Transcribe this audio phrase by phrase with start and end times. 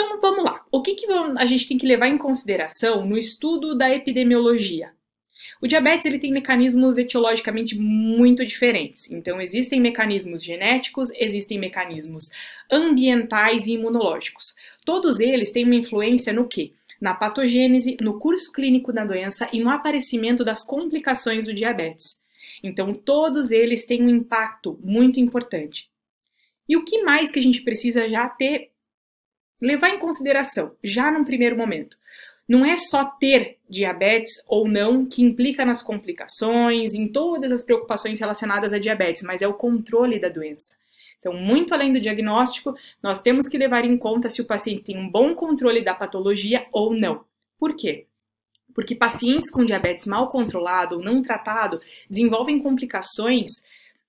[0.00, 0.64] Então vamos lá.
[0.72, 4.92] O que, que a gente tem que levar em consideração no estudo da epidemiologia?
[5.60, 9.10] O diabetes ele tem mecanismos etiologicamente muito diferentes.
[9.10, 12.30] Então, existem mecanismos genéticos, existem mecanismos
[12.70, 14.54] ambientais e imunológicos.
[14.86, 16.72] Todos eles têm uma influência no quê?
[16.98, 22.18] Na patogênese, no curso clínico da doença e no aparecimento das complicações do diabetes.
[22.62, 25.90] Então, todos eles têm um impacto muito importante.
[26.66, 28.69] E o que mais que a gente precisa já ter,
[29.60, 31.96] levar em consideração, já num primeiro momento?
[32.48, 38.18] Não é só ter diabetes ou não que implica nas complicações, em todas as preocupações
[38.18, 40.76] relacionadas a diabetes, mas é o controle da doença.
[41.20, 44.98] Então, muito além do diagnóstico, nós temos que levar em conta se o paciente tem
[44.98, 47.24] um bom controle da patologia ou não.
[47.58, 48.06] Por quê?
[48.74, 53.50] Porque pacientes com diabetes mal controlado ou não tratado desenvolvem complicações,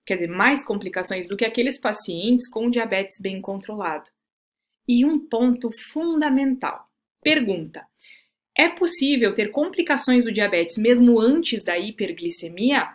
[0.06, 4.10] quer dizer, mais complicações do que aqueles pacientes com diabetes bem controlado.
[4.94, 6.86] E um ponto fundamental.
[7.24, 7.88] Pergunta:
[8.54, 12.90] é possível ter complicações do diabetes mesmo antes da hiperglicemia?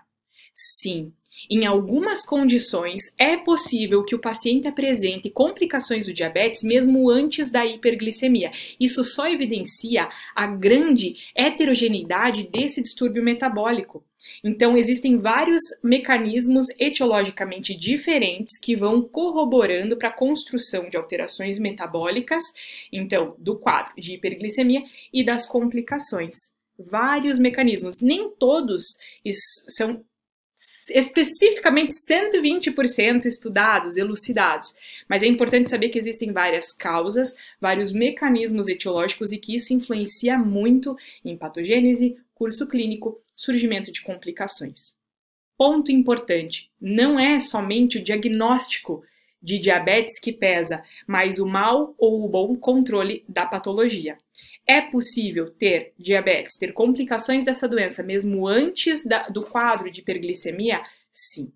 [0.55, 1.15] Sim.
[1.49, 7.65] Em algumas condições, é possível que o paciente apresente complicações do diabetes mesmo antes da
[7.65, 8.51] hiperglicemia.
[8.81, 14.05] Isso só evidencia a grande heterogeneidade desse distúrbio metabólico.
[14.43, 22.43] Então, existem vários mecanismos etiologicamente diferentes que vão corroborando para a construção de alterações metabólicas,
[22.93, 26.53] então, do quadro de hiperglicemia e das complicações.
[26.79, 28.97] Vários mecanismos, nem todos
[29.69, 30.05] são
[30.91, 34.75] especificamente 120% estudados, elucidados,
[35.09, 40.39] mas é importante saber que existem várias causas, vários mecanismos etiológicos e que isso influencia
[40.39, 44.95] muito em patogênese, curso clínico, surgimento de complicações.
[45.57, 49.03] Ponto importante: não é somente o diagnóstico
[49.47, 54.19] de diabetes que pesa, mas o mau ou o bom controle da patologia.
[54.67, 60.83] É possível ter diabetes, ter complicações dessa doença mesmo antes da, do quadro de hiperglicemia?
[61.13, 61.53] Sim.